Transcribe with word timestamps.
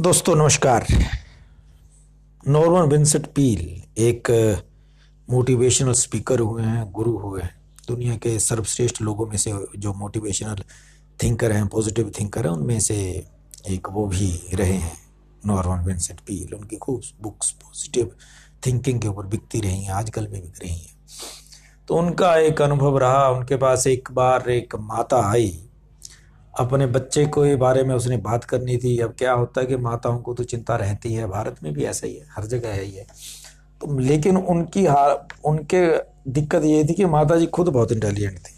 दोस्तों, 0.00 0.36
नमस्कार। 0.36 0.86
Norman 2.48 2.88
Vincent 2.88 3.26
Peale 3.26 3.82
एक 3.98 4.30
मोटिवेशनल 5.30 5.92
स्पीकर 5.92 6.38
हुए 6.38 6.62
हैं, 6.62 6.92
गुरु 6.92 7.18
हुए 7.18 7.42
हैं। 7.42 7.60
दुनिया 7.88 8.16
के 8.16 8.38
सर्वश्रेष्ठ 8.38 9.02
लोगों 9.02 9.26
में 9.26 9.36
से 9.36 9.52
जो 9.78 9.92
मोटिवेशनल 9.92 10.62
थिंकर 11.22 11.52
हैं 11.52 11.66
पॉजिटिव 11.66 12.12
थिंकर 12.20 12.46
हैं, 12.46 12.52
उनमें 12.52 12.80
से 12.80 13.26
एक 13.68 13.88
वो 13.90 14.06
भी 14.06 14.42
रहे 14.54 14.72
हैं, 14.72 14.92
नॉर्मन 15.46 15.84
विंसेंट 15.84 16.20
पील। 16.20 16.54
उनकी 16.54 16.76
खूब 16.76 17.02
बुक्स 17.22 17.50
पॉजिटिव 17.50 18.16
थिंकिंग 18.66 19.00
के 19.00 19.08
ऊपर 19.08 19.26
बिकती 19.26 19.60
रही 19.60 19.84
हैं, 19.84 19.92
आजकल 19.92 20.26
भी 20.26 20.40
बिक 20.40 20.54
रही 20.62 20.78
हैं। 20.78 20.96
तो 21.88 21.94
उनका 21.94 22.36
एक 22.36 22.62
अनुभव 22.62 22.98
रहा, 22.98 23.28
उनके 23.28 23.56
पास 23.56 23.86
एक 23.86 24.08
बार 24.12 24.50
एक 24.50 24.76
माता 24.76 25.30
आई 25.30 25.69
अपने 26.60 26.86
बच्चे 26.86 27.24
को 27.26 27.44
ये 27.46 27.56
बारे 27.56 27.82
में 27.82 27.94
उसने 27.94 28.16
बात 28.16 28.44
करनी 28.44 28.76
थी। 28.76 28.96
अब 28.98 29.14
क्या 29.18 29.32
होता 29.32 29.60
है 29.60 29.66
कि 29.66 29.76
माताओं 29.76 30.18
को 30.18 30.34
तो 30.34 30.44
चिंता 30.44 30.76
रहती 30.76 31.12
है। 31.14 31.26
भारत 31.26 31.56
में 31.62 31.72
भी 31.72 31.84
ऐसा 31.84 32.06
ही 32.06 32.14
है। 32.14 32.26
हर 32.30 32.46
जगह 32.46 32.68
है 32.68 32.86
ये। 32.86 33.06
तो 33.80 33.98
लेकिन 33.98 34.36
उनकी 34.36 34.84
हार 34.86 35.26
उनके 35.44 35.86
दिक्कत 36.30 36.64
ये 36.64 36.84
थी 36.84 36.94
कि 36.94 37.04
माता 37.06 37.36
जी 37.36 37.46
खुद 37.46 37.68
बहुत 37.68 37.92
इंटेलिजेंट 37.92 38.38
थी। 38.38 38.52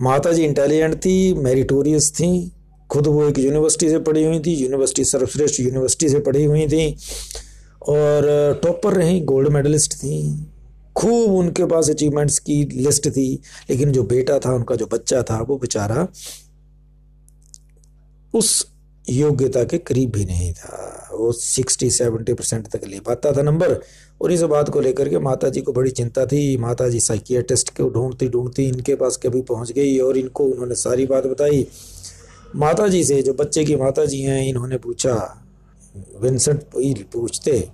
माता 0.00 0.32
जी 0.32 0.44
इंटेलिजेंट 0.44 0.94
थी 0.96 1.34
मेरिटोरियस 1.34 2.12
थी, 2.12 2.52
खुद 2.90 3.06
वो 3.06 3.24
एक 3.24 3.38
यूनिवर्सिटी 3.38 3.88
से 3.88 3.98
पढ़ी 3.98 4.24
हुई 4.24 4.40
थी 4.40 4.54
यूनिवर्सिटी 4.54 5.04
सर्वश्रेष्ठ 5.04 5.60
यूनिवर्सिटी 5.60 6.08
से 6.08 6.20
पढ़ी 6.20 6.44
हुई 6.44 6.66
थी 6.68 6.96
और 7.88 8.60
टॉपर 8.62 8.94
रही 8.94 9.20
गोल्ड 9.20 9.48
मेडलिस्ट 9.48 9.94
थी। 9.94 10.16
खूब 10.96 11.32
उनके 11.32 11.64
पास 11.64 11.90
अचीवमेंट्स 11.90 12.38
की 12.38 12.64
लिस्ट 12.64 13.08
थी, 13.08 13.40
लेकिन 13.70 13.92
जो 13.92 14.02
बेटा 14.02 14.38
था, 14.38 14.54
उनका 14.54 14.74
जो 14.74 14.86
बच्चा 14.86 15.22
था, 15.22 15.40
वो 15.42 15.56
बेचारा 15.58 16.06
उस 18.34 18.66
योग्यता 19.08 19.64
के 19.64 19.78
करीब 19.78 20.10
भी 20.10 20.24
नहीं 20.24 20.52
था। 20.52 21.08
वो 21.12 21.32
सिक्सटी 21.32 21.90
सेवेंटी 21.90 22.32
परसेंट 22.32 22.66
तक 22.66 22.84
ले 22.86 23.00
पाता 23.00 23.32
था 23.32 23.42
नंबर 23.42 23.80
और 24.22 24.32
इस 24.32 24.42
बात 24.42 24.68
को 24.68 24.80
लेकर 24.80 25.08
के 25.08 25.18
माता 25.18 25.48
जी 25.48 25.60
को 25.60 25.72
बड़ी 25.72 25.90
चिंता 25.90 26.26
थी। 26.26 26.56
माता 26.56 26.88
जी 26.88 27.00
साइकियाटिस्ट 27.00 27.70
को 27.76 27.88
ढूंढती 27.88 28.28
ढूंढती, 28.28 28.66
इनके 28.68 28.94
पास 28.94 29.16
कभी 29.16 29.42
पहुँच 29.42 29.72
गई 29.72 29.98
और 29.98 30.18
इनको 30.18 30.44
उन्होंने 30.44 30.74
सारी 30.74 31.06
बात 31.06 31.26
बताई। 31.26 31.66
माता 32.56 32.88
जी 32.88 33.04
से, 33.04 33.22
जो 33.22 33.34
बच्चे 33.34 33.64
की 33.64 33.76
माता 33.76 34.04
जी 34.04 34.20
हैं, 34.20 34.48
इन्होंने 34.48 34.78
पूछा 34.78 35.14
विंसेंट 36.20 36.62
पूछते? 37.12 37.68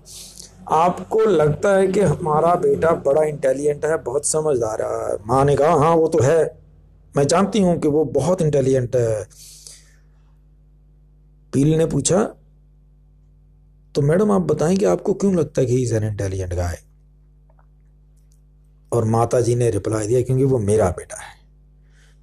आपको 0.69 1.21
लगता 1.21 1.75
है 1.77 1.87
कि 1.87 2.01
हमारा 2.01 2.55
बेटा 2.55 2.91
बड़ा 2.93 3.23
इंटेलिजेंट 3.23 3.85
है, 3.85 3.97
बहुत 3.99 4.27
समझदार 4.27 4.83
है। 4.83 5.17
माँ 5.27 5.45
ने 5.45 5.57
कहा 5.57 5.75
हाँ 5.75 5.95
वो 5.95 6.09
तो 6.09 6.23
है। 6.23 6.59
मैं 7.17 7.27
जानती 7.27 7.61
हूँ 7.61 7.79
कि 7.81 7.89
वो 7.89 8.05
बहुत 8.05 8.43
इंटेलिजेंट 8.43 8.97
है। 8.97 9.25
पील 11.53 11.77
ने 11.79 11.87
पूछा 11.87 12.23
तो 13.95 14.03
मैडम, 14.03 14.33
आप 14.33 14.41
बताएँ 14.41 14.77
कि 14.77 14.85
आपको 14.85 15.15
क्यों 15.15 15.35
लगता 15.35 15.61
है 15.61 15.67
कि 15.67 15.83
इज़ 15.83 15.95
एन 15.95 16.05
इंटेलिजेंट 16.05 16.55
गाय 16.55 16.79
और 18.93 19.05
माता 19.05 19.41
जी 19.41 19.55
ने 19.55 19.71
रिप्लाई 19.71 20.07
दिया, 20.07 20.21
क्योंकि 20.21 20.45
वो 20.45 20.59
मेरा 20.59 20.91
बेटा 20.91 21.17
है। 21.17 21.35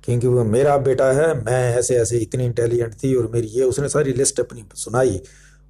क्योंकि 0.03 0.27
वो 0.27 0.43
मेरा 0.43 0.77
बेटा 0.77 1.11
है, 1.11 1.33
मैं 1.43 1.75
ऐसे 1.75 1.97
ऐसे 1.97 2.17
इतनी 2.17 2.45
इंटेलिजेंट 2.45 2.93
थी 2.93 3.15
और 3.15 3.31
मेरी 3.31 3.47
ये, 3.47 3.63
उसने 3.63 3.89
सारी 3.89 4.13
लिस्ट 4.13 4.39
अपनी 4.39 4.65
सुनाई। 4.75 5.21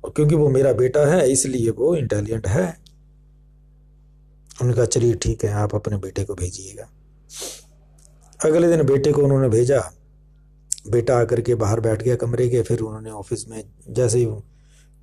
क्योंकि 0.10 0.36
वो 0.36 0.50
मेरा 0.50 0.74
बेटा 0.74 1.06
है, 1.06 1.32
इसलिए 1.32 1.70
वो 1.70 1.96
इंटेलिजेंट 1.96 2.48
है। 2.48 2.78
उनका 4.62 4.86
चलिए 4.86 5.14
ठीक 5.14 5.46
है, 5.46 5.52
आप 5.52 5.76
अपने 5.76 5.98
बेटे 5.98 6.24
को 6.24 6.36
भेजिएगा। 6.36 6.90
अगले 8.46 8.78
दिन 8.78 8.86
बेटे 8.86 9.12
को 9.12 9.22
उन्होंने 9.22 9.50
भेजा। 9.50 9.94
बेटा 10.90 11.18
आकर 11.18 11.42
के 11.42 11.56
बाहर 11.56 11.80
बैठ 11.80 12.02
गया 12.02 12.16
कमरे 12.16 12.50
के, 12.50 12.62
फिर 12.62 12.80
उन्होंने 12.80 13.10
ऑफ़िस 13.10 13.50
में 13.50 13.64
जैसे 13.90 14.20
ही 14.20 14.26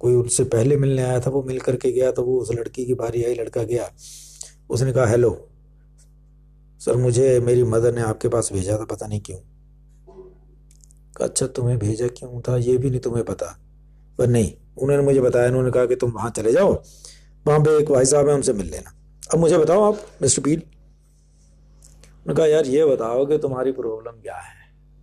कोई 0.00 0.14
उससे 0.14 0.44
पहले 0.44 0.76
मिलने 0.76 1.02
आया 1.02 1.20
था, 1.20 1.30
वो 1.30 1.42
मिल 1.42 1.60
करके 1.60 1.92
गया 1.92 2.12
तो 2.12 2.22
वो 2.22 2.40
उस 2.40 2.52
लड़की 2.52 2.86
की 2.86 2.94
बारी 2.94 3.24
आई, 3.24 3.34
लड़का 3.34 3.62
गया। 3.62 3.90
उसने 4.70 4.92
कहा, 4.92 5.06
हेलो, 5.06 5.48
सर, 6.80 6.96
मुझे, 6.96 7.40
मेरी 7.40 7.62
मदर 7.62 7.94
ने 7.94 8.00
आपके 8.00 8.28
पास 8.28 8.50
भेजा 8.52 8.78
था, 8.78 8.84
पता 8.84 9.06
नहीं 9.06 9.20
क्यों। 9.20 9.38
अच्छा 11.20 11.46
तुम्हें 11.46 11.78
भेजा 11.78 12.06
क्यों 12.06 12.40
था, 12.40 12.56
ये 12.56 12.76
भी 12.76 12.90
नहीं 12.90 13.00
तुम्हें 13.00 13.24
पता। 13.24 13.60
पर 14.18 14.26
नहीं 14.26 14.52
उन्होंने 14.80 15.02
मुझे 15.02 15.20
बताया, 15.20 15.48
उन्होंने 15.48 15.70
कहा 15.70 15.86
कि 15.86 15.96
तुम 15.96 16.10
वहाँ 16.10 16.30
चले 16.30 16.52
जाओ, 16.52 16.82
वहाँ 17.46 17.60
पे 17.60 17.78
एक 17.78 17.90
भाई 17.90 18.04
साहब 18.04 18.28
है, 18.28 18.34
उनसे 18.34 18.52
मिल 18.52 18.70
लेना। 18.70 18.92
अब 19.34 19.38
मुझे 19.38 19.58
बताओ 19.58 19.92
आप, 19.92 20.06
मिस्टर 20.22 20.42
पील। 20.42 20.60
उन्होंने 20.60 22.34
कहा, 22.34 22.46
यार, 22.46 22.66
ये 22.66 22.84
बताओ 22.84 23.26
कि 23.26 23.38
तुम्हारी 23.38 23.72
प्रॉब्लम 23.72 24.20
क्या 24.22 24.36
है? 24.36 24.54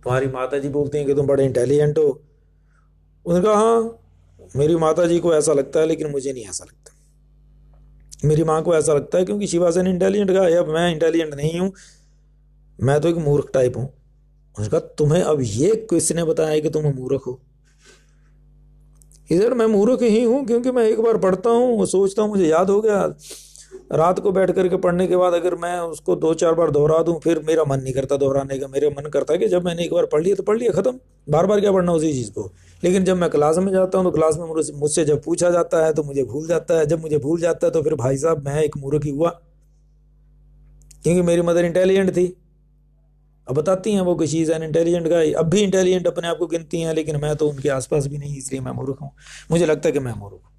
तुम्हारी 0.04 0.26
माता 0.26 0.58
जी 0.58 0.68
बोलती 0.68 0.98
हैं 0.98 1.06
कि 1.06 1.14
तुम 1.14 1.26
बड़े 1.26 1.44
इंटेलिजेंट 1.44 1.98
हो। 1.98 2.22
उन्होंने 3.26 3.46
कहा 3.46 3.56
हाँ 3.56 4.04
मेरी 4.56 4.76
माता 4.76 5.06
जी 5.06 5.18
को 5.18 5.34
ऐसा 5.34 5.52
लगता 5.52 5.80
है, 5.80 5.86
लेकिन 5.86 6.10
मुझे 6.10 6.32
नहीं 6.32 6.44
ऐसा 6.44 6.64
लगता। 6.64 6.94
मेरी 8.24 8.44
माँ 8.44 8.62
को 8.62 8.74
ऐसा 8.74 8.94
लगता 8.94 9.18
है 9.18 9.24
क्योंकि 9.24 9.46
शिवा 9.46 9.70
सेन 9.70 9.86
इंटेलिजेंट 9.86 10.30
कहा, 10.30 10.58
अब 10.58 10.68
मैं 10.68 10.92
इंटेलिजेंट 10.92 11.34
नहीं 11.34 11.60
हूँ, 11.60 11.72
मैं 12.80 13.00
तो 13.00 13.08
एक 13.08 13.16
मूर्ख 13.16 13.50
टाइप 13.54 13.76
हूँ। 13.76 13.92
उसने 14.58 14.68
कहा, 14.68 14.80
तुम्हें 14.80 15.22
अब 15.22 15.38
ये 15.40 15.86
किसने 15.90 16.24
बताया 16.24 16.60
कि 16.60 16.70
तुम 16.70 16.86
मूर्ख 16.86 17.26
हो? 17.26 17.40
इधर 19.30 19.54
मैं 19.54 19.66
मूर्ख 19.66 20.02
ही 20.02 20.22
हूँ, 20.22 20.44
क्योंकि 20.46 20.70
मैं 20.70 20.84
एक 20.84 21.00
बार 21.00 21.16
पढ़ता 21.18 21.50
हूँ 21.50 21.86
सोचता 21.86 22.22
हूँ, 22.22 22.30
मुझे 22.30 22.46
याद 22.46 22.70
हो 22.70 22.80
गया। 22.80 23.02
रात 23.92 24.18
को 24.20 24.30
बैठ 24.32 24.50
करके 24.50 24.76
पढ़ने 24.78 25.06
के 25.06 25.16
बाद 25.16 25.32
अगर 25.34 25.54
मैं 25.54 25.78
उसको 25.80 26.14
दो 26.16 26.32
चार 26.34 26.54
बार 26.54 26.70
दोहरा 26.70 27.02
दूँ, 27.02 27.18
फिर 27.20 27.38
मेरा 27.46 27.64
मन 27.64 27.80
नहीं 27.80 27.92
करता 27.94 28.16
दोहराने 28.16 28.58
का। 28.58 28.66
मेरा 28.68 28.88
मन 28.90 29.08
करता 29.10 29.32
है 29.32 29.38
कि 29.38 29.48
जब 29.48 29.64
मैंने 29.64 29.84
एक 29.84 29.92
बार 29.92 30.06
पढ़ 30.06 30.22
लिया 30.22 30.34
तो 30.36 30.42
पढ़ 30.42 30.58
लिया, 30.58 30.72
खत्म। 30.72 30.98
बार 31.28 31.46
बार 31.46 31.60
क्या 31.60 31.72
पढ़ना 31.72 31.92
उसी 31.92 32.12
चीज़ 32.12 32.30
को। 32.32 32.50
लेकिन 32.82 33.04
जब 33.04 33.16
मैं 33.16 33.28
क्लास 33.30 33.58
में 33.58 33.72
जाता 33.72 33.98
हूँ 33.98 34.06
तो 34.06 34.10
क्लास 34.10 34.36
में 34.38 34.46
मुझसे 34.80 35.04
जब 35.04 35.22
पूछा 35.24 35.50
जाता 35.50 35.84
है 35.86 35.92
तो 35.94 36.02
मुझे 36.02 36.24
भूल 36.24 36.46
जाता 36.48 36.78
है। 36.78 36.86
जब 36.86 37.00
मुझे 37.00 37.18
भूल 37.18 37.40
जाता 37.40 37.66
है 37.66 37.72
तो 37.72 37.82
फिर 37.82 37.94
भाई 37.96 38.16
साहब, 38.16 38.44
मैं 38.46 38.62
एक 38.62 38.76
मूर्ख 38.76 39.04
ही 39.04 39.10
हुआ, 39.10 39.30
क्योंकि 41.02 41.22
मेरी 41.22 41.42
मदर 41.42 41.64
इंटेलिजेंट 41.64 42.10
थी। 42.10 42.26
अब 43.48 43.54
बताती 43.54 43.92
हैं 43.92 44.00
वो 44.00 44.14
कोई 44.14 44.26
चीज़ 44.26 44.52
है 44.52 44.64
इंटेलिजेंट 44.64 45.08
का 45.08 45.40
अब 45.40 45.50
भी 45.50 45.60
इंटेलिजेंट 45.60 46.06
अपने 46.06 46.28
आप 46.28 46.36
को 46.38 46.46
गिनती 46.46 46.80
हैं, 46.80 46.94
लेकिन 46.94 47.16
मैं 47.16 47.36
तो 47.36 47.48
उनके 47.48 47.68
आसपास 47.68 48.06
भी 48.06 48.18
नहीं, 48.18 48.36
इसलिए 48.36 48.60
मैं 48.60 48.72
मूर्ख 48.72 49.02
हूँ। 49.02 49.10
मुझे 49.50 49.66
लगता 49.66 49.88
है 49.88 49.92
कि 49.92 49.98
मैं 49.98 50.12
मूर्ख 50.12 50.34
हूँ। 50.34 50.52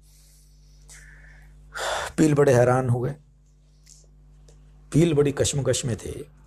पील 2.18 2.34
बड़े 2.34 2.52
हैरान 2.52 2.88
हो 2.88 3.00
गए। 3.00 3.14
पील 4.92 5.14
बड़ी 5.14 5.32
कश्मकश 5.32 5.84
में 5.84 5.96
थे। 5.96 6.40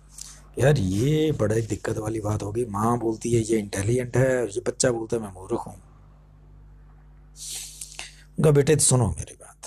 यार, 0.58 0.78
ये 0.78 1.32
बड़ा 1.32 1.54
दिक्कत 1.54 1.98
वाली 1.98 2.20
बात 2.20 2.42
होगी 2.42 2.64
माँ 2.64 2.98
बोलती 2.98 3.32
है, 3.32 3.40
ये 3.40 3.58
इंटेलिजेंट 3.58 4.16
है, 4.16 4.46
ये 4.46 4.60
बच्चा 4.60 4.90
बोलता 4.90 5.16
है, 5.16 5.22
मैं 5.22 5.32
मूर्ख 5.32 5.66
हूँ। 5.66 5.74
उनका 8.38 8.50
बेटे 8.50 8.76
सुनो 8.76 9.08
मेरी 9.08 9.34
बात। 9.34 9.66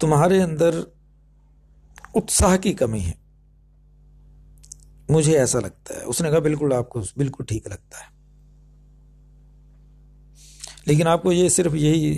तुम्हारे 0.00 0.40
अंदर 0.40 0.86
उत्साह 2.16 2.56
की 2.56 2.72
कमी 2.72 3.00
है। 3.00 3.25
मुझे 5.10 5.32
ऐसा 5.32 5.60
लगता 5.60 5.98
है। 5.98 6.04
उसने 6.04 6.30
कहा, 6.30 6.40
बिल्कुल 6.40 6.72
आपको, 6.72 7.00
बिल्कुल 7.18 7.46
ठीक 7.46 7.68
लगता 7.68 7.98
है। 7.98 8.14
लेकिन 10.88 11.06
आपको 11.06 11.32
ये 11.32 11.50
सिर्फ़ 11.50 11.74
यही 11.74 12.14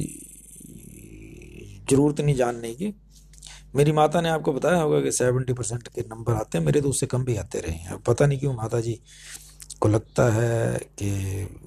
ज़रूरत 1.91 2.21
नहीं 2.21 2.35
जानने 2.35 2.75
की। 2.75 2.95
मेरी 3.75 3.93
माता 3.93 4.21
ने 4.21 4.29
आपको 4.29 4.53
बताया 4.53 4.81
होगा 4.81 5.01
कि 5.01 5.13
सेवेंटी 5.13 5.53
परसेंट 5.53 5.89
के 5.89 6.01
नंबर 6.01 6.33
आते 6.33 6.59
हैं, 6.59 6.65
मेरे 6.65 6.81
तो 6.81 6.89
उससे 6.89 7.07
कम 7.07 7.25
भी 7.25 7.37
आते 7.37 7.61
रहे 7.61 7.75
हैं। 7.75 7.99
पता 7.99 8.27
नहीं 8.27 8.39
क्यों 8.39 8.55
माता 8.55 8.81
जी 8.81 9.01
को 9.81 9.89
लगता 9.89 10.33
है 10.33 10.79
कि 10.79 11.11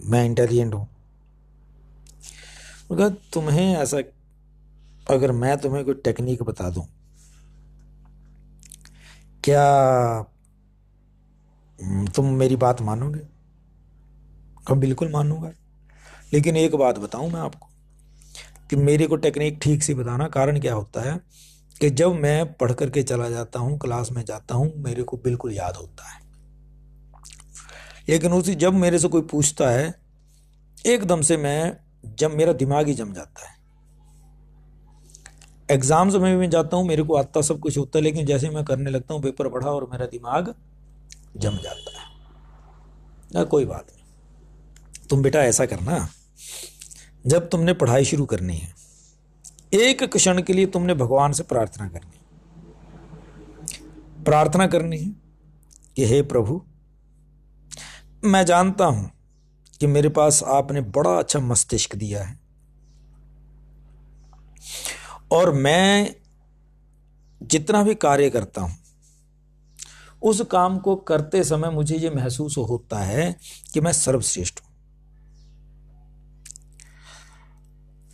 मैं 0.05 0.25
इंटेलिजेंट 0.25 0.73
हूँ। 0.73 0.88
कहा 2.91 3.09
तुम्हें 3.09 3.75
ऐसा, 3.75 3.97
अगर 5.09 5.31
मैं 5.31 5.57
तुम्हें 5.57 5.85
कोई 5.85 5.93
टेक्निक 5.93 6.43
बता 6.43 6.69
दूँ, 6.69 6.88
क्या 9.43 9.65
तुम 12.16 12.25
मेरी 12.25 12.56
बात 12.56 12.81
मानोगे? 12.81 13.19
कब 14.68 14.78
बिल्कुल 14.78 15.12
मानूँगा। 15.12 15.51
लेकिन 16.33 16.57
एक 16.57 16.75
बात 16.75 17.00
बताऊँ 17.00 17.30
मैं 17.31 17.39
आपको, 17.39 17.68
कि 18.69 18.75
मेरे 18.75 19.07
को 19.07 19.16
टेक्निक 19.16 19.60
ठीक 19.62 19.83
से 19.83 19.94
बताना 19.94 20.28
कारण 20.28 20.60
क्या 20.60 20.74
होता 20.74 21.01
है, 21.01 21.19
कि 21.81 21.89
जब 21.89 22.13
मैं 22.13 22.54
पढ़ 22.54 22.72
करके 22.72 23.04
चला 23.04 23.30
जाता 23.30 23.60
हूँ, 23.60 23.80
क्लास 23.80 24.12
में 24.12 24.25
जाता 24.25 24.56
हूँ, 24.56 24.74
मेरे 24.75 25.04
को 25.04 25.18
बिल्कुल 25.18 25.54
याद 25.54 25.75
होता 25.75 26.10
है। 26.10 26.19
लेकिन 28.10 28.34
उसी 28.34 28.56
जब 28.56 28.74
मेरे 28.74 29.00
से 29.00 29.07
कोई 29.07 29.22
पूछता 29.22 29.69
है, 29.69 29.94
एकदम 30.86 31.22
से 31.22 31.38
मैं, 31.38 31.77
जब 32.06 32.31
मेरा 32.31 32.54
दिमाग 32.54 32.88
ही 32.88 32.94
जम 32.94 33.13
जाता 33.13 33.50
है। 33.50 33.60
एग्ज़ाम्स 35.69 36.16
में 36.16 36.34
भी 36.34 36.39
मैं 36.39 36.50
जाता 36.50 36.77
हूँ, 36.77 36.88
मेरे 36.88 37.04
को 37.04 37.16
आता 37.16 37.42
सब 37.42 37.60
कुछ 37.60 37.77
होता 37.77 38.00
है, 38.00 38.04
लेकिन 38.04 38.25
जैसे 38.25 38.50
मैं 38.50 38.63
करने 38.66 38.92
लगता 38.92 39.13
हूँ 39.13 39.22
पेपर 39.24 39.50
पढ़ा 39.50 39.72
और 39.72 39.89
मेरा 39.92 40.06
दिमाग 40.06 40.54
जम 41.36 41.57
जाता 41.57 42.00
है। 42.01 42.06
ना, 43.36 43.44
कोई 43.44 43.66
बात 43.66 43.88
नहीं। 43.92 45.07
तुम 45.10 45.22
बेटा 45.24 45.44
ऐसा 45.44 45.66
करना, 45.66 46.07
जब 47.25 47.50
तुमने 47.50 47.74
पढ़ाई 47.74 48.06
शुरू 48.06 48.25
करनी 48.25 48.57
है, 48.57 48.74
एक 49.74 50.04
क्षण 50.06 50.42
के 50.42 50.54
लिए 50.54 50.66
तुमने 50.66 50.94
भगवान 50.94 51.31
से 51.31 51.44
प्रार्थना 51.44 51.88
करनी 51.89 52.12
है। 52.12 52.19
प्रार्थना 54.24 54.68
करनी 54.68 54.98
है 54.98 55.12
कि 55.95 56.06
हे 56.06 56.22
प्रभु, 56.24 56.62
मैं 58.24 58.45
जानता 58.45 58.86
हूँ 58.86 59.10
कि 59.80 59.88
मेरे 59.88 60.10
पास 60.10 60.44
आपने 60.44 60.81
बड़ा 60.92 61.18
अच्छा 61.19 61.39
मस्तिष्क 61.39 61.95
दिया 61.95 62.24
है, 62.24 62.39
और 65.31 65.51
मैं 65.54 66.16
जितना 67.42 67.84
भी 67.84 67.95
कार्य 67.95 68.30
करता 68.30 68.62
हूँ 68.62 68.75
उस 70.23 70.41
काम 70.41 70.79
को 70.79 70.95
करते 70.95 71.44
समय 71.44 71.69
मुझे 71.69 71.95
ये 71.95 72.09
महसूस 72.09 72.57
होता 72.57 73.00
है 73.00 73.35
कि 73.73 73.81
मैं 73.81 73.91
सर्वश्रेष्ठ 73.91 74.59
हूँ। 74.62 74.71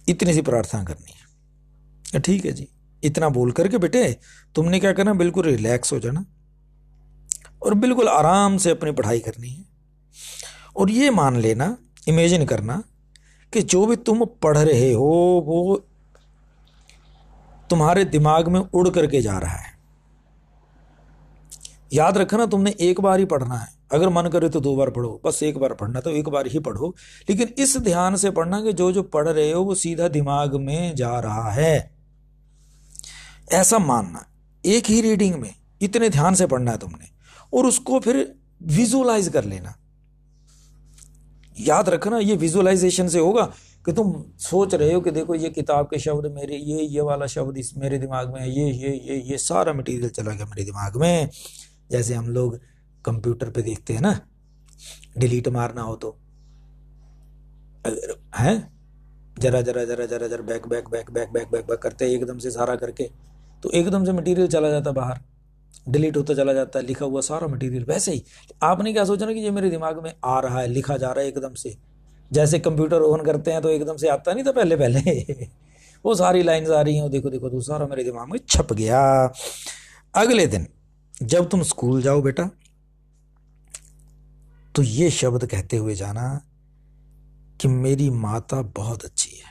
इतनी 0.09 0.33
सी 0.33 0.42
प्रार्थना 0.42 0.83
करनी 0.83 1.12
है। 1.12 2.19
ठीक 2.19 2.45
है 2.45 2.51
जी। 2.51 2.68
इतना 3.04 3.30
बोल 3.30 3.51
करके 3.51 3.77
बेटे, 3.77 4.19
तुमने 4.56 4.80
क्या 4.80 4.94
करना? 4.94 5.13
बिल्कुल 5.13 5.45
रिलैक्स 5.45 5.94
हो 5.94 6.00
जाना। 6.00 6.25
और 7.63 7.74
बिल्कुल 7.74 8.07
आराम 8.07 8.57
से 8.57 8.71
अपनी 8.71 8.92
पढ़ाई 8.92 9.19
करनी 9.19 9.50
है। 9.50 9.65
और 10.77 10.89
ये 10.89 11.10
मान 11.10 11.38
लेना, 11.38 11.77
इमेजिन 12.07 12.45
करना 12.45 12.83
कि 13.53 13.62
जो 13.62 13.86
भी 13.86 13.95
तुम 13.95 14.25
पढ़ 14.25 14.57
रहे 14.57 14.94
हो, 14.94 15.44
वो 15.48 15.86
तुम्हारे 17.69 18.06
दिमाग 18.06 18.48
में 18.48 18.60
उड़ 18.60 18.89
करके 18.89 19.21
जा 19.21 19.38
रहा 19.38 19.57
है। 19.57 19.67
याद 21.94 22.18
रखना 22.18 22.45
तुमने 22.45 22.75
एक 22.80 23.01
बार 23.01 23.19
ही 23.19 23.25
पढ़ना 23.25 23.56
है। 23.56 23.68
अगर 23.92 24.10
मन 24.10 24.28
करे 24.28 24.50
तो 24.50 24.60
दो 24.60 24.75
बार 24.75 24.89
पढ़ो, 24.89 25.22
बस 25.25 25.44
एक 25.44 25.57
बार 25.57 25.74
पढ़ना 25.74 26.00
तो 26.00 26.10
एक 26.10 26.30
बार 26.30 26.48
ही 26.48 26.60
पढ़ो। 26.60 26.95
लेकिन 27.30 27.54
इस 27.57 27.78
ध्यान 27.78 28.16
से 28.16 28.31
पढ़ना 28.31 28.62
कि 28.62 28.74
जो 28.74 28.92
जो 28.92 29.04
पढ़ 29.04 29.28
रहे 29.28 29.51
हो 29.51 29.63
वो 29.63 29.75
सीधा 29.75 30.07
दिमाग 30.07 30.56
में 30.56 30.95
जा 30.95 31.19
रहा 31.19 31.51
है। 31.51 31.92
ऐसा 33.54 33.80
मानना, 33.80 34.25
एक 34.66 34.86
ही 34.86 35.01
रीडिंग 35.01 35.36
में 35.36 35.54
इतने 35.81 36.10
ध्यान 36.10 36.36
से 36.36 36.48
पढ़ना 36.48 36.72
है 36.72 36.78
तुमने, 36.78 37.10
और 37.54 37.66
उसको 37.66 38.00
फिर 38.00 38.36
विजुअलाइज 38.63 39.30
कर 39.30 39.44
लेना। 39.44 39.75
याद 41.60 41.89
रखना, 41.89 42.18
ये 42.19 42.36
विजुअलाइजेशन 42.36 43.07
से 43.07 43.19
होगा 43.19 43.45
कि 43.86 43.94
तुम 43.94 44.13
सोच 44.38 44.74
रहे 44.75 44.94
हो 44.94 45.01
कि 45.01 45.12
देखो 45.12 45.36
ये 45.36 45.50
किताब 45.50 45.86
के 45.86 46.00
शब्द 46.00 46.31
मेरे, 46.36 46.56
ये 46.56 46.84
ये 46.84 47.01
वाला 47.01 47.25
शब्द 47.25 47.57
इस 47.57 47.74
मेरे 47.78 47.98
दिमाग 47.98 48.34
में 48.34 48.42
है, 48.42 48.50
ये 48.51 48.72
ये 48.72 48.92
ये 49.06 49.22
ये 49.22 49.38
सारा 49.38 49.74
मटेरियल 49.74 50.10
चला 50.10 50.31
गया 50.31 50.45
मेरे 50.45 50.63
दिमाग 50.63 50.98
में। 50.98 51.30
जैसे 51.92 52.13
हम 52.13 52.28
लोग 52.28 52.60
कंप्यूटर 53.06 53.50
पे 53.50 53.62
देखते 53.62 53.94
हैं 53.94 54.01
ना, 54.01 54.19
डिलीट 55.18 55.48
मारना 55.48 55.81
हो 55.81 55.95
तो। 55.95 56.18
अगर, 57.86 58.19
है? 58.38 58.78
जरा 59.39 59.62
जरा 59.62 59.86
जरा 59.86 60.06
जरा 60.06 60.28
जरा 60.28 60.42
back 60.42 60.68
back 60.68 60.89
back 60.89 61.12
back 61.12 61.30
back 61.34 61.48
back 61.51 61.66
back 61.68 61.80
करते 61.80 62.13
एकदम 62.13 62.38
से 62.38 62.51
सारा 62.51 62.75
करके। 62.75 63.10
तो 63.63 63.72
एकदम 63.72 64.06
से 64.06 64.12
मटेरियल 64.12 64.48
चला 64.48 64.69
जाता 64.69 64.92
बाहर। 64.92 65.19
डिलीट 65.89 66.18
होता 66.18 66.34
चला 66.34 66.54
जाता 66.54 66.80
है 66.80 66.86
लिखा 66.86 67.06
हुआ 67.06 67.22
सारा 67.22 67.48
मटेरियल 67.48 67.84
वैसे 67.84 68.12
ही। 68.12 68.24
आपने 68.63 68.94
क्या 68.94 69.06
सोचा 69.06 69.25
ना 69.25 69.34
कि 69.34 69.39
ये 69.39 69.51
मेरे 69.51 69.69
दिमाग 69.69 70.04
में 70.04 70.13
आ 70.25 70.39
रहा 70.39 70.60
है, 70.60 70.68
लिखा 70.68 70.98
जा 70.98 71.12
रहा 71.12 71.22
है 71.22 71.28
एकदम 71.28 71.54
से। 71.54 71.78
जैसे 72.34 72.60
कंप्यूटर 72.60 73.01
ऑन 73.01 73.25
करते 73.25 73.51
हैं 73.51 73.62
तो 73.62 73.69
एकदम 73.69 73.98
से 73.98 74.07
आता 74.07 74.34
नहीं 74.34 74.44
था 74.44 74.51
पहले 74.51 74.75
पहले। 74.75 75.00
वो 76.06 76.16
सारी 76.16 76.44
लाइन्स 76.44 76.69
आ 76.69 76.81
रही 76.81 76.98
हैं 76.98 77.12
देखो 77.12 77.30
देखो 77.30 77.50
तो 77.50 77.62
सारा 77.62 77.88
मेरे 77.88 78.04
दिमाग 78.04 78.31
में 78.31 78.39
छप 78.50 78.74
गया। 78.74 79.34
अगले 80.16 80.48
दिन 80.48 80.68
जब 81.18 81.50
तुम 81.50 81.64
स्कूल 81.64 82.02
जाओ 82.02 82.22
बेटा 82.22 82.50
तो 84.75 84.81
ये 84.81 85.10
शब्द 85.12 85.46
कहते 85.46 85.78
हुए 85.78 85.96
जाना 85.96 86.30
कि 87.60 87.68
मेरी 87.68 88.10
माता 88.10 88.62
बहुत 88.75 89.06
अच्छी 89.06 89.30
है, 89.30 89.46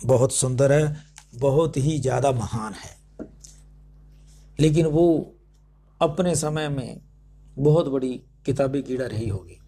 बहुत 0.00 0.32
सुंदर 0.32 0.72
है, 0.72 0.96
बहुत 1.34 1.76
ही 1.76 1.98
ज़्यादा 1.98 2.32
महान 2.32 2.74
है। 2.74 2.96
लेकिन 4.58 4.86
वो 4.86 5.34
अपने 6.00 6.34
समय 6.36 6.68
में 6.68 7.00
बहुत 7.56 7.88
बड़ी 7.88 8.12
किताबी 8.46 8.82
कीड़ा 8.82 9.06
रही 9.06 9.28
होगी। 9.28 9.58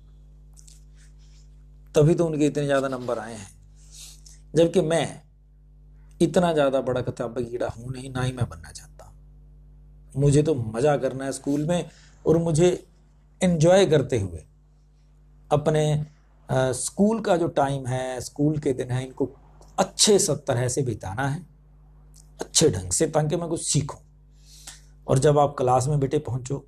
तभी 1.94 2.14
तो 2.14 2.26
उनके 2.26 2.46
इतने 2.46 2.64
ज़्यादा 2.64 2.88
नंबर 2.88 3.18
आए 3.18 3.34
हैं। 3.34 3.50
जबकि 4.54 4.80
मैं 4.82 5.22
इतना 6.20 6.52
ज़्यादा 6.52 6.80
बड़ा 6.80 7.00
किताबी 7.00 7.44
कीड़ा 7.44 7.68
हूँ 7.68 7.92
नहीं, 7.92 8.10
ना 8.10 8.22
ही 8.22 8.32
मैं 8.32 8.48
बनना 8.48 8.70
चाहता। 8.70 8.99
मुझे 10.16 10.42
तो 10.42 10.54
मज़ा 10.54 10.96
करना 10.96 11.24
है 11.24 11.32
स्कूल 11.32 11.66
में 11.66 11.90
और 12.24 12.38
मुझे 12.38 12.68
एंजॉय 13.40 13.86
करते 13.86 14.18
हुए। 14.20 14.44
अपने 15.50 15.82
आ, 16.48 16.72
स्कूल 16.72 17.20
का 17.20 17.36
जो 17.36 17.46
टाइम 17.48 17.86
है 17.86 18.20
स्कूल 18.20 18.58
के 18.58 18.72
दिन 18.72 18.90
है 18.90 19.04
इनको 19.04 19.28
अच्छे 19.78 20.18
सब 20.18 20.44
तरह 20.44 20.68
से 20.68 20.82
बिताना 20.82 21.26
है। 21.28 21.40
अच्छे 22.40 22.70
ढंग 22.70 22.90
से 22.90 23.06
ताकि 23.06 23.36
मैं 23.36 23.48
कुछ 23.48 23.62
सीखूं। 23.62 23.98
और 25.06 25.18
जब 25.18 25.38
आप 25.38 25.54
क्लास 25.58 25.86
में 25.88 25.98
बेटे 26.00 26.18
पहुंचो 26.18 26.64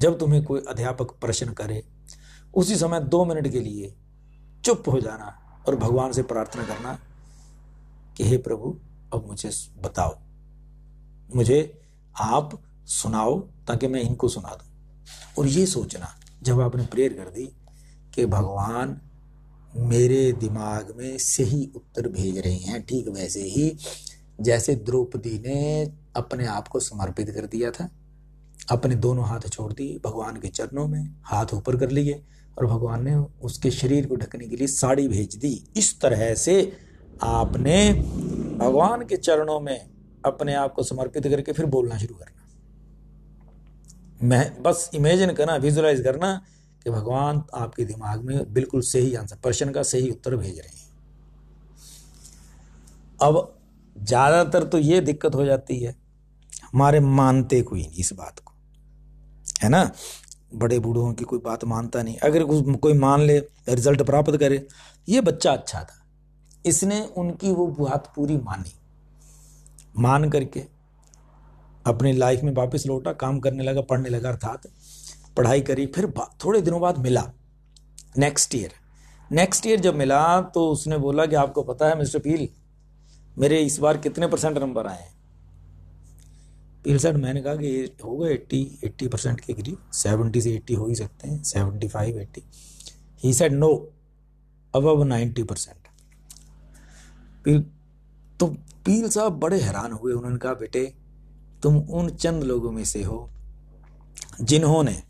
जब 0.00 0.18
तुम्हें 0.18 0.42
कोई 0.44 0.60
अध्यापक 0.68 1.10
प्रश्न 1.20 1.52
करे 1.52 1.82
उसी 2.54 2.76
समय 2.76 3.00
दो 3.00 3.24
मिनट 3.24 3.48
के 3.48 3.60
लिए 3.60 3.94
चुप 4.64 4.88
हो 4.88 5.00
जाना 5.00 5.26
और 5.68 5.76
भगवान 5.76 6.12
से 6.12 6.22
प्रार्थना 6.22 6.64
करना 6.64 6.98
कि 8.16 8.24
हे 8.24 8.36
प्रभु 8.38 8.76
अब 9.14 9.26
मुझे 9.26 9.50
बताओ। 9.78 10.18
मुझे 11.36 11.80
आप 12.20 12.62
सुनाओ 12.86 13.40
ताकि 13.40 13.86
मैं 13.86 14.00
इनको 14.00 14.28
सुना 14.28 14.48
दूँ। 14.48 14.70
और 15.38 15.46
ये 15.46 15.66
सोचना, 15.66 16.14
जब 16.42 16.60
आपने 16.60 16.86
प्रेयर 16.86 17.12
कर 17.12 17.30
दी 17.30 17.46
कि 18.14 18.26
भगवान 18.26 19.00
मेरे 19.76 20.32
दिमाग 20.32 20.94
में 20.96 21.18
सही 21.18 21.72
उत्तर 21.76 22.08
भेज 22.08 22.38
रहे 22.38 22.54
हैं, 22.54 22.82
ठीक 22.82 23.08
वैसे 23.08 23.42
ही, 23.42 23.76
जैसे 24.40 24.74
द्रौपदी 24.74 25.38
ने 25.46 25.92
अपने 26.16 26.46
आप 26.46 26.68
को 26.68 26.80
समर्पित 26.80 27.30
कर 27.30 27.46
दिया 27.46 27.70
था, 27.70 27.90
अपने 28.70 28.94
दोनों 28.94 29.24
हाथ 29.24 29.40
छोड़ 29.40 29.72
दिए, 29.72 30.00
भगवान 30.04 30.36
के 30.36 30.48
चरणों 30.48 30.88
में 30.88 31.14
हाथ 31.22 31.46
ऊपर 31.54 31.76
कर 31.76 31.90
लिए, 31.90 32.22
और 32.58 32.66
भगवान 32.66 33.04
ने 33.04 33.14
उसके 33.14 33.70
शरीर 33.70 34.06
को 34.06 34.16
ढकने 34.16 34.48
के 34.48 34.56
लिए 34.56 34.66
साड़ी 34.66 35.08
भेज 35.08 35.36
दी। 35.36 35.64
इस 35.76 36.00
तरह 36.00 36.34
से 36.34 36.76
आपने 37.22 37.92
भगवान 38.58 39.06
के 39.06 39.16
चरणों 39.16 39.60
में 39.60 39.91
अपने 40.24 40.54
आप 40.54 40.72
को 40.74 40.82
समर्पित 40.84 41.26
करके 41.26 41.52
फिर 41.52 41.66
बोलना 41.66 41.98
शुरू 41.98 42.14
करना। 42.14 42.40
मैं, 44.22 44.62
बस 44.62 44.90
इमेजिन 44.94 45.32
करना 45.32 45.56
विजुलाइज 45.58 46.00
करना 46.00 46.34
कि 46.84 46.90
भगवान 46.90 47.42
आपके 47.54 47.84
दिमाग 47.84 48.22
में 48.22 48.52
बिल्कुल 48.52 48.80
सही 48.82 49.14
आंसर 49.14 49.36
प्रश्न 49.42 49.70
का 49.72 49.82
सही 49.84 50.10
उत्तर 50.10 50.36
भेज 50.36 50.58
रहे 50.58 50.68
हैं। 50.68 50.90
अब 53.22 53.58
ज़्यादातर 53.96 54.64
तो 54.64 54.78
ये 54.78 55.00
दिक्कत 55.02 55.34
हो 55.34 55.44
जाती 55.44 55.78
है, 55.80 55.94
हमारे 56.64 57.00
मानते 57.00 57.60
कोई 57.62 57.80
नहीं 57.80 58.00
इस 58.00 58.12
बात 58.12 58.38
को। 58.38 58.52
है 59.62 59.68
ना? 59.68 59.90
बड़े 60.54 60.78
बूढ़ों 60.78 61.12
की 61.14 61.24
कोई 61.24 61.38
बात 61.38 61.64
मानता 61.64 62.02
नहीं। 62.02 62.16
अगर 62.18 62.44
कोई 62.76 62.92
मान 62.94 63.20
ले 63.20 63.38
रिज़ल्ट 63.68 64.02
प्राप्त 64.02 64.36
करे, 64.36 64.66
ये 65.08 65.20
बच्चा 65.20 65.52
अच्छा 65.52 65.80
था। 65.80 65.98
इसने 66.64 67.00
उनकी 67.16 67.52
वो 67.52 67.66
बात 67.68 68.12
पूरी 68.16 68.36
मानी। 68.38 68.72
मान 69.94 70.28
करके 70.30 70.64
अपनी 71.86 72.12
लाइफ 72.12 72.42
में 72.42 72.52
वापस 72.54 72.86
लौटा, 72.86 73.12
काम 73.12 73.38
करने 73.40 73.64
लगा, 73.64 73.80
पढ़ने 73.80 74.08
लगा, 74.08 74.28
अर्थात 74.28 74.66
पढ़ाई 75.36 75.60
करी, 75.60 75.86
फिर 75.86 76.12
थोड़े 76.44 76.60
दिनों 76.60 76.80
बाद 76.80 76.98
मिला। 76.98 77.30
नेक्स्ट 78.18 78.54
ईयर 78.54 78.72
नेक्स्ट 79.30 79.66
ईयर 79.66 79.80
जब 79.80 79.94
मिला 79.94 80.40
तो 80.54 80.66
उसने 80.68 80.98
बोला 80.98 81.24
कि 81.26 81.34
आपको 81.36 81.62
पता 81.62 81.88
है, 81.88 81.98
मिस्टर 81.98 82.18
पील, 82.18 82.48
मेरे 83.38 83.60
इस 83.60 83.78
बार 83.78 83.96
कितने 83.98 84.26
परसेंट 84.26 84.58
नंबर 84.58 84.86
आए 84.86 85.00
हैं? 85.00 85.12
पील 86.84 86.98
सर, 86.98 87.16
मैंने 87.16 87.40
कहा 87.42 87.54
कि 87.56 87.96
हो 88.04 88.08
होगा 88.08 88.28
एट्टी 88.28 88.60
एट्टी 88.84 89.08
परसेंट 89.08 89.40
के 89.40 89.52
करीब। 89.52 89.90
सेवेंटी 89.92 90.40
से 90.40 90.54
एट्टी 90.54 90.74
हो 90.74 90.86
ही 90.86 90.94
सकते 90.94 91.28
हैं, 91.28 91.42
seventy 91.42 91.88
five, 91.88 92.18
eighty. 92.20 92.42
He 93.22 93.32
said 93.34 93.52
no 93.52 93.68
अब 94.74 94.86
अब 94.88 95.02
नाइन्टी 95.02 95.42
परसेंट 95.42 95.88
पील 97.44 97.60
तो 98.40 98.54
पील 98.86 99.08
साहब 99.08 99.38
बड़े 99.38 99.60
हैरान 99.60 99.92
हुए, 99.92 100.12
उन्होंने 100.12 100.38
कहा, 100.38 100.52
बेटे, 100.52 100.84
तुम 101.62 101.76
उन 101.76 102.08
चंद 102.10 102.42
लोगों 102.42 102.72
में 102.72 102.84
से 102.84 103.02
हो 103.02 103.28
जिन्होंने 104.40 105.02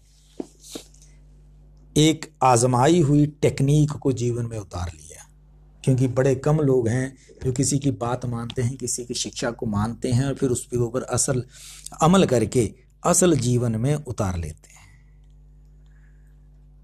एक 1.96 2.26
आजमाई 2.42 3.00
हुई 3.00 3.26
टेक्निक 3.42 3.92
को 3.92 4.12
जीवन 4.12 4.46
में 4.46 4.58
उतार 4.58 4.90
लिया 4.94 5.26
क्योंकि 5.84 6.08
बड़े 6.08 6.34
कम 6.34 6.60
लोग 6.60 6.88
हैं 6.88 7.16
जो 7.44 7.52
किसी 7.52 7.78
की 7.78 7.90
बात 7.90 8.24
मानते 8.26 8.62
हैं, 8.62 8.76
किसी 8.76 9.04
की 9.04 9.14
शिक्षा 9.14 9.50
को 9.50 9.66
मानते 9.66 10.12
हैं 10.12 10.24
और 10.24 10.34
फिर 10.34 10.50
उसके 10.50 10.76
ऊपर 10.76 11.02
असल, 11.02 11.42
अमल 12.02 12.24
करके 12.24 12.72
असल 13.02 13.36
जीवन 13.36 13.76
में 13.76 13.94
उतार 13.94 14.38
लेते 14.38 14.68
हैं। 14.68 14.71